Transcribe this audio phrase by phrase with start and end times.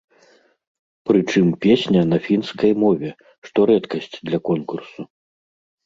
[1.09, 3.09] Прычым песня на фінскай мове,
[3.45, 5.01] што рэдкасць для конкурсу.